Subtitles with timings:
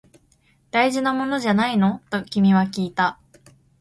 [0.71, 2.01] 大事なものじゃないの？
[2.09, 3.19] と君はきいた